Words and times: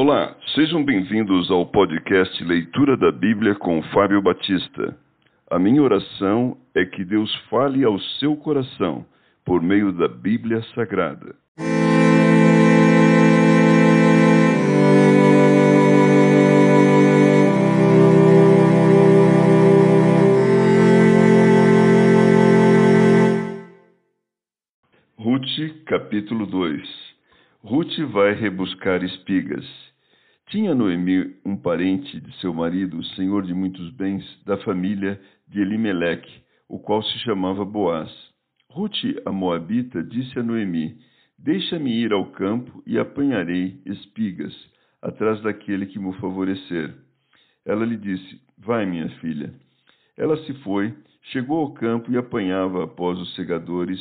Olá, 0.00 0.36
sejam 0.54 0.84
bem-vindos 0.84 1.50
ao 1.50 1.66
podcast 1.66 2.44
Leitura 2.44 2.96
da 2.96 3.10
Bíblia 3.10 3.56
com 3.56 3.82
Fábio 3.92 4.22
Batista. 4.22 4.96
A 5.50 5.58
minha 5.58 5.82
oração 5.82 6.56
é 6.72 6.84
que 6.84 7.04
Deus 7.04 7.34
fale 7.50 7.82
ao 7.82 7.98
seu 8.20 8.36
coração 8.36 9.04
por 9.44 9.60
meio 9.60 9.90
da 9.90 10.06
Bíblia 10.06 10.62
Sagrada. 10.72 11.34
Ruth, 25.18 25.84
capítulo 25.86 26.46
2 26.46 27.08
Ruth 27.64 27.98
vai 28.12 28.34
rebuscar 28.34 29.02
espigas. 29.02 29.87
Tinha 30.50 30.74
Noemi 30.74 31.36
um 31.44 31.54
parente 31.54 32.18
de 32.18 32.34
seu 32.40 32.54
marido, 32.54 33.04
senhor 33.14 33.42
de 33.44 33.52
muitos 33.52 33.90
bens, 33.90 34.24
da 34.46 34.56
família 34.56 35.20
de 35.46 35.60
Elimeleque, 35.60 36.42
o 36.66 36.78
qual 36.78 37.02
se 37.02 37.18
chamava 37.18 37.66
Boaz. 37.66 38.10
Ruth, 38.70 38.96
a 39.26 39.30
moabita, 39.30 40.02
disse 40.02 40.38
a 40.38 40.42
Noemi: 40.42 40.96
Deixa-me 41.38 41.92
ir 41.92 42.14
ao 42.14 42.30
campo 42.32 42.82
e 42.86 42.98
apanharei 42.98 43.82
espigas, 43.84 44.54
atrás 45.02 45.38
daquele 45.42 45.84
que 45.84 45.98
me 45.98 46.14
favorecer. 46.14 46.94
Ela 47.66 47.84
lhe 47.84 47.98
disse: 47.98 48.40
Vai, 48.56 48.86
minha 48.86 49.10
filha. 49.20 49.52
Ela 50.16 50.38
se 50.46 50.54
foi, 50.62 50.94
chegou 51.24 51.58
ao 51.58 51.74
campo 51.74 52.10
e 52.10 52.16
apanhava 52.16 52.84
após 52.84 53.18
os 53.18 53.34
segadores. 53.34 54.00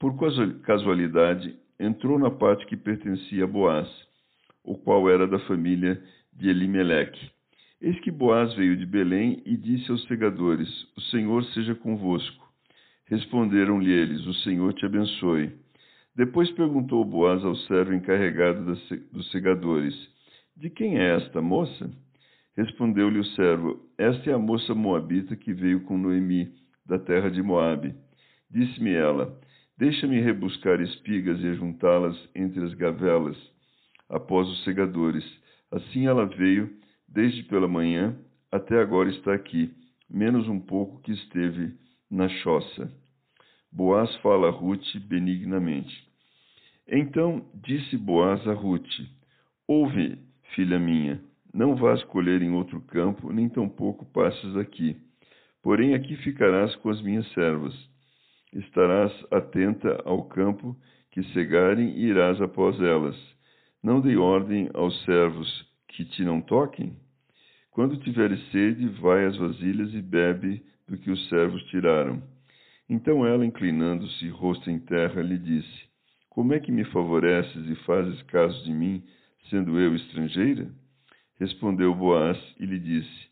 Por 0.00 0.16
casualidade, 0.64 1.54
entrou 1.78 2.18
na 2.18 2.32
parte 2.32 2.66
que 2.66 2.76
pertencia 2.76 3.44
a 3.44 3.46
Boaz, 3.46 3.88
o 4.64 4.76
qual 4.78 5.08
era 5.10 5.26
da 5.26 5.38
família 5.40 6.02
de 6.32 6.48
Elimeleque. 6.48 7.30
Eis 7.80 8.00
que 8.00 8.10
Boaz 8.10 8.54
veio 8.54 8.76
de 8.76 8.86
Belém 8.86 9.42
e 9.44 9.56
disse 9.56 9.90
aos 9.90 10.02
segadores: 10.08 10.68
O 10.96 11.00
Senhor 11.02 11.44
seja 11.52 11.74
convosco. 11.74 12.42
Responderam-lhe 13.06 13.92
eles: 13.92 14.26
O 14.26 14.34
Senhor 14.34 14.72
te 14.72 14.86
abençoe. 14.86 15.52
Depois 16.16 16.50
perguntou 16.52 17.04
Boaz 17.04 17.44
ao 17.44 17.54
servo 17.56 17.92
encarregado 17.92 18.64
dos 19.12 19.30
segadores: 19.30 19.94
De 20.56 20.70
quem 20.70 20.98
é 20.98 21.16
esta 21.16 21.42
moça? 21.42 21.90
Respondeu-lhe 22.56 23.18
o 23.18 23.24
servo: 23.36 23.80
Esta 23.98 24.30
é 24.30 24.32
a 24.32 24.38
moça 24.38 24.74
moabita 24.74 25.36
que 25.36 25.52
veio 25.52 25.82
com 25.82 25.98
Noemi, 25.98 26.52
da 26.86 26.98
terra 26.98 27.30
de 27.30 27.42
Moabe. 27.42 27.94
Disse-me 28.50 28.94
ela: 28.94 29.38
Deixa-me 29.76 30.20
rebuscar 30.20 30.80
espigas 30.80 31.40
e 31.40 31.54
juntá-las 31.54 32.16
entre 32.34 32.64
as 32.64 32.72
gavelas, 32.74 33.36
após 34.14 34.48
os 34.48 34.64
segadores. 34.64 35.24
Assim 35.70 36.06
ela 36.06 36.26
veio, 36.26 36.70
desde 37.08 37.42
pela 37.44 37.68
manhã 37.68 38.16
até 38.50 38.80
agora 38.80 39.10
está 39.10 39.34
aqui, 39.34 39.72
menos 40.08 40.48
um 40.48 40.60
pouco 40.60 41.00
que 41.02 41.12
esteve 41.12 41.74
na 42.10 42.28
choça. 42.28 42.92
Boaz 43.72 44.14
fala 44.16 44.48
a 44.48 44.50
Ruth 44.50 44.96
benignamente. 45.06 46.08
Então 46.86 47.44
disse 47.54 47.96
Boaz 47.96 48.46
a 48.46 48.52
Ruth: 48.52 48.88
Ouve, 49.66 50.18
filha 50.54 50.78
minha, 50.78 51.20
não 51.52 51.74
vás 51.74 52.02
colher 52.04 52.42
em 52.42 52.52
outro 52.52 52.80
campo, 52.82 53.32
nem 53.32 53.48
tampouco 53.48 54.04
passes 54.06 54.56
aqui. 54.56 54.96
Porém 55.62 55.94
aqui 55.94 56.16
ficarás 56.16 56.76
com 56.76 56.90
as 56.90 57.02
minhas 57.02 57.26
servas 57.32 57.74
estarás 58.54 59.12
atenta 59.30 60.00
ao 60.04 60.24
campo 60.24 60.76
que 61.10 61.22
cegarem 61.32 61.90
e 61.90 62.06
irás 62.06 62.40
após 62.40 62.80
elas. 62.80 63.16
Não 63.84 64.00
dei 64.00 64.16
ordem 64.16 64.70
aos 64.72 64.98
servos 65.04 65.46
que 65.88 66.06
te 66.06 66.24
não 66.24 66.40
toquem? 66.40 66.96
Quando 67.70 67.98
tiveres 67.98 68.40
sede, 68.50 68.88
vai 68.98 69.26
às 69.26 69.36
vasilhas 69.36 69.92
e 69.92 70.00
bebe 70.00 70.62
do 70.88 70.96
que 70.96 71.10
os 71.10 71.28
servos 71.28 71.62
tiraram. 71.64 72.22
Então 72.88 73.26
ela, 73.26 73.44
inclinando-se, 73.44 74.26
rosto 74.30 74.70
em 74.70 74.78
terra, 74.78 75.20
lhe 75.20 75.36
disse: 75.36 75.82
Como 76.30 76.54
é 76.54 76.60
que 76.60 76.72
me 76.72 76.82
favoreces 76.84 77.68
e 77.68 77.74
fazes 77.84 78.22
caso 78.22 78.64
de 78.64 78.72
mim, 78.72 79.02
sendo 79.50 79.78
eu 79.78 79.94
estrangeira? 79.94 80.66
Respondeu 81.38 81.94
Boaz 81.94 82.38
e 82.58 82.64
lhe 82.64 82.78
disse: 82.78 83.28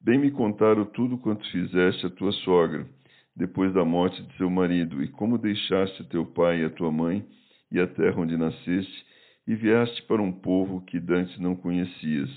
Bem 0.00 0.18
me 0.18 0.32
contaram 0.32 0.84
tudo 0.84 1.16
quanto 1.16 1.48
fizeste 1.52 2.06
a 2.06 2.10
tua 2.10 2.32
sogra 2.32 2.88
depois 3.36 3.72
da 3.72 3.84
morte 3.84 4.20
de 4.20 4.36
seu 4.36 4.50
marido, 4.50 5.00
e 5.00 5.06
como 5.06 5.38
deixaste 5.38 6.02
teu 6.08 6.26
pai 6.26 6.62
e 6.62 6.64
a 6.64 6.70
tua 6.70 6.90
mãe 6.90 7.24
e 7.70 7.78
a 7.78 7.86
terra 7.86 8.20
onde 8.20 8.36
nasceste, 8.36 9.06
e 9.46 9.54
vieste 9.54 10.02
para 10.02 10.20
um 10.20 10.32
povo 10.32 10.80
que 10.82 10.98
dantes 10.98 11.38
não 11.38 11.54
conhecias. 11.54 12.30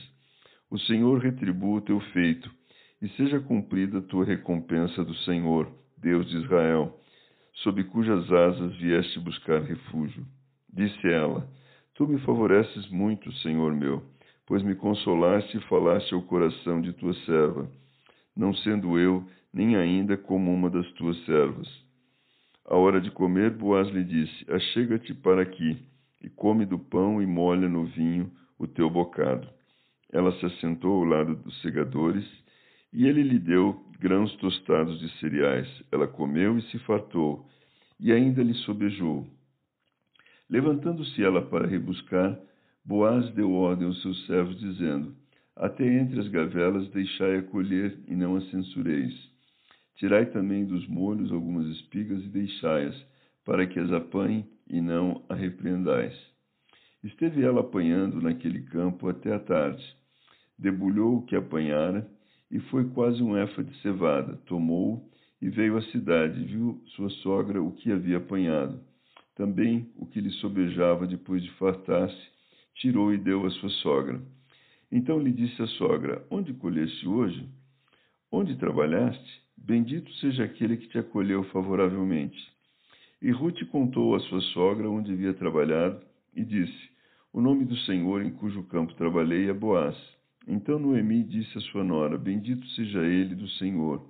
O 0.70 0.78
Senhor 0.78 1.20
retribua 1.20 1.80
o 1.80 1.82
teu 1.82 2.00
feito, 2.12 2.52
e 3.02 3.08
seja 3.10 3.40
cumprida 3.40 4.00
a 4.00 4.02
tua 4.02 4.26
recompensa 4.26 5.04
do 5.04 5.16
Senhor, 5.20 5.72
Deus 5.98 6.30
de 6.30 6.38
Israel, 6.38 7.00
sob 7.64 7.84
cujas 7.86 8.32
asas 8.32 8.76
vieste 8.76 9.20
buscar 9.20 9.62
refúgio. 9.62 10.26
Disse 10.72 11.08
ela: 11.08 11.50
Tu 11.96 12.08
me 12.08 12.20
favoreces 12.20 12.88
muito, 12.90 13.32
Senhor 13.38 13.74
meu, 13.74 14.04
pois 14.46 14.62
me 14.64 14.76
consolaste 14.76 15.58
e 15.58 15.62
falaste 15.62 16.14
ao 16.14 16.22
coração 16.22 16.82
de 16.82 16.94
tua 16.94 17.14
serva, 17.26 17.70
não 18.36 18.54
sendo 18.54 19.00
eu 19.00 19.26
nem 19.54 19.76
ainda 19.76 20.16
como 20.16 20.54
uma 20.54 20.70
das 20.70 20.90
tuas 20.94 21.18
servas. 21.26 21.68
À 22.66 22.76
hora 22.76 23.02
de 23.02 23.10
comer, 23.10 23.50
Boaz 23.52 23.88
lhe 23.90 24.04
disse: 24.04 24.46
Achega-te 24.52 25.14
para 25.16 25.42
aqui, 25.42 25.78
e 26.22 26.30
come 26.30 26.66
do 26.66 26.78
pão 26.78 27.22
e 27.22 27.26
molha 27.26 27.70
no 27.70 27.86
vinho 27.86 28.32
o 28.58 28.68
teu 28.68 28.90
bocado. 28.90 29.48
Ela 30.12 30.32
se 30.40 30.46
assentou 30.46 30.98
ao 30.98 31.04
lado 31.04 31.36
dos 31.36 31.62
segadores, 31.62 32.26
e 32.92 33.08
ele 33.08 33.22
lhe 33.22 33.38
deu 33.38 33.86
grãos 34.00 34.36
tostados 34.38 35.00
de 35.00 35.10
cereais. 35.20 35.68
Ela 35.92 36.08
comeu 36.08 36.58
e 36.58 36.62
se 36.64 36.80
fartou, 36.80 37.48
e 38.00 38.12
ainda 38.12 38.42
lhe 38.42 38.54
sobejou. 38.56 39.28
Levantando-se 40.50 41.24
ela 41.24 41.42
para 41.42 41.68
rebuscar, 41.68 42.40
Boaz 42.84 43.30
deu 43.36 43.52
ordem 43.52 43.86
aos 43.86 44.02
seus 44.02 44.26
servos, 44.26 44.60
dizendo: 44.60 45.16
Até 45.56 45.86
entre 45.86 46.20
as 46.20 46.28
gavelas 46.28 46.90
deixai-a 46.90 47.44
colher, 47.44 48.00
e 48.08 48.16
não 48.16 48.36
a 48.36 48.42
censureis. 48.42 49.14
Tirai 49.96 50.26
também 50.28 50.66
dos 50.66 50.88
molhos 50.88 51.32
algumas 51.32 51.68
espigas 51.68 52.24
e 52.24 52.30
deixai-as, 52.30 52.96
para 53.46 53.68
que 53.68 53.78
as 53.80 53.92
apanhe 53.92 54.46
e 54.70 54.80
não 54.82 55.24
a 55.28 55.36
repreendais. 55.36 56.16
Esteve 57.04 57.44
ela 57.44 57.62
apanhando 57.62 58.22
naquele 58.22 58.62
campo 58.64 59.08
até 59.08 59.34
a 59.34 59.40
tarde. 59.40 59.84
Debulhou 60.58 61.18
o 61.18 61.26
que 61.26 61.36
apanhara, 61.36 62.10
e 62.52 62.60
foi 62.60 62.90
quase 62.90 63.22
um 63.22 63.38
éfa 63.38 63.64
de 63.64 63.76
cevada. 63.82 64.36
Tomou-o 64.46 65.10
e 65.42 65.50
veio 65.50 65.78
à 65.78 65.82
cidade, 65.84 66.44
viu 66.44 66.82
sua 66.96 67.10
sogra 67.22 67.62
o 67.62 67.72
que 67.72 67.92
havia 67.92 68.18
apanhado. 68.18 68.80
Também 69.36 69.90
o 69.96 70.06
que 70.06 70.20
lhe 70.20 70.32
sobejava 70.32 71.08
depois 71.08 71.42
de 71.42 71.52
fartar-se, 71.52 72.28
tirou 72.76 73.14
e 73.14 73.18
deu 73.18 73.46
à 73.46 73.50
sua 73.52 73.70
sogra. 73.70 74.22
Então 74.92 75.20
lhe 75.20 75.32
disse 75.32 75.62
a 75.62 75.68
sogra: 75.68 76.26
Onde 76.30 76.54
colheste 76.54 77.08
hoje? 77.08 77.48
Onde 78.32 78.58
trabalhaste? 78.58 79.42
Bendito 79.56 80.12
seja 80.16 80.44
aquele 80.44 80.78
que 80.78 80.88
te 80.88 80.98
acolheu 80.98 81.44
favoravelmente. 81.46 82.38
E 83.22 83.32
Ruth 83.32 83.62
contou 83.70 84.16
à 84.16 84.20
sua 84.22 84.40
sogra 84.54 84.90
onde 84.90 85.12
havia 85.12 85.34
trabalhado 85.34 86.02
e 86.34 86.44
disse: 86.44 86.90
O 87.34 87.42
nome 87.42 87.66
do 87.66 87.76
Senhor 87.80 88.22
em 88.22 88.32
cujo 88.32 88.64
campo 88.64 88.94
trabalhei 88.96 89.50
é 89.50 89.54
Boaz. 89.54 89.98
Então 90.48 90.80
Noemi 90.80 91.24
disse 91.24 91.58
à 91.58 91.62
sua 91.62 91.84
nora: 91.84 92.18
Bendito 92.18 92.66
seja 92.70 93.06
ele 93.06 93.36
do 93.36 93.48
Senhor, 93.50 94.08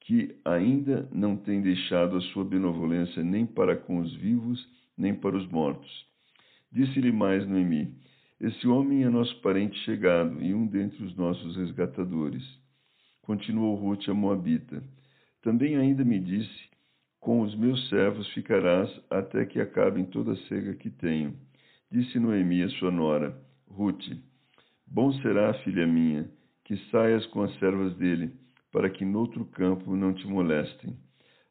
que 0.00 0.36
ainda 0.44 1.08
não 1.12 1.36
tem 1.36 1.62
deixado 1.62 2.16
a 2.16 2.20
sua 2.20 2.44
benevolência 2.44 3.24
nem 3.24 3.44
para 3.44 3.76
com 3.76 3.98
os 3.98 4.14
vivos, 4.14 4.64
nem 4.96 5.12
para 5.14 5.36
os 5.36 5.48
mortos. 5.48 6.06
Disse-lhe 6.70 7.10
mais 7.10 7.44
Noemi: 7.48 7.92
Esse 8.40 8.68
homem 8.68 9.02
é 9.02 9.08
nosso 9.08 9.40
parente 9.40 9.76
chegado 9.80 10.40
e 10.40 10.54
um 10.54 10.64
dentre 10.64 11.02
os 11.02 11.16
nossos 11.16 11.56
resgatadores. 11.56 12.44
Continuou 13.22 13.74
Ruth 13.74 14.08
a 14.08 14.14
Moabita. 14.14 14.80
Também 15.42 15.76
ainda 15.76 16.04
me 16.04 16.20
disse: 16.20 16.73
Com 17.24 17.40
os 17.40 17.54
meus 17.54 17.88
servos 17.88 18.28
ficarás 18.34 18.90
até 19.08 19.46
que 19.46 19.58
acabem 19.58 20.04
toda 20.04 20.32
a 20.32 20.36
cega 20.46 20.74
que 20.74 20.90
tenho. 20.90 21.34
Disse 21.90 22.18
Noemi 22.18 22.62
a 22.62 22.68
sua 22.68 22.90
nora, 22.90 23.34
Ruth: 23.66 24.04
Bom 24.86 25.10
será, 25.22 25.54
filha 25.64 25.86
minha, 25.86 26.28
que 26.64 26.76
saias 26.90 27.24
com 27.28 27.40
as 27.40 27.58
servas 27.58 27.96
dele, 27.96 28.30
para 28.70 28.90
que 28.90 29.06
noutro 29.06 29.46
campo 29.46 29.96
não 29.96 30.12
te 30.12 30.26
molestem. 30.26 30.98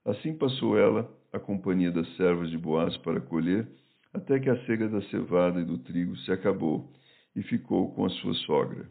Assim 0.05 0.37
passou 0.37 0.77
ela 0.77 1.11
a 1.33 1.39
companhia 1.39 1.91
das 1.91 2.07
servas 2.17 2.51
de 2.51 2.57
Boaz 2.59 2.95
para 2.97 3.19
colher, 3.19 3.67
até 4.13 4.39
que 4.39 4.51
a 4.51 4.65
cega 4.67 4.87
da 4.87 5.01
cevada 5.09 5.59
e 5.59 5.65
do 5.65 5.79
trigo 5.79 6.15
se 6.17 6.31
acabou, 6.31 6.93
e 7.35 7.41
ficou 7.41 7.91
com 7.95 8.05
a 8.05 8.11
sua 8.11 8.35
sogra. 8.45 8.87